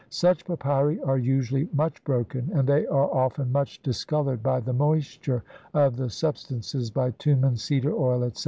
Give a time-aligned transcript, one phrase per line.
[0.09, 5.43] Such papyri are usually much broken, and they are often much discoloured by the moisture
[5.75, 8.39] of the sub stances, bitumen, cedar oil, etc.